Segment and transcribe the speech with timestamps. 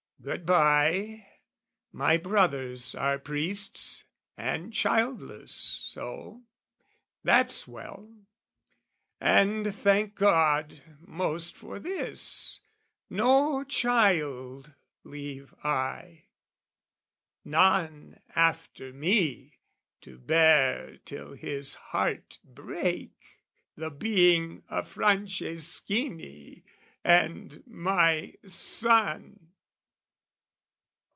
[0.23, 1.25] Good bye!
[1.91, 4.05] "My brothers are priests,
[4.37, 6.43] and childless so;
[7.23, 8.15] that's well
[9.19, 12.61] "And, thank God most for this,
[13.09, 16.25] no child leave I
[17.43, 19.57] "None after me
[20.01, 23.13] to bear till his heart break
[23.75, 26.61] "The being a Franceschini
[27.03, 29.47] and my son!"